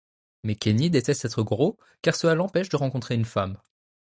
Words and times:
Mais 0.43 0.55
Kenny 0.55 0.89
déteste 0.89 1.25
être 1.25 1.43
gros, 1.43 1.77
car 2.01 2.15
cela 2.15 2.33
l'empêche 2.33 2.69
de 2.69 2.75
rencontrer 2.75 3.13
une 3.13 3.23
femme. 3.23 3.59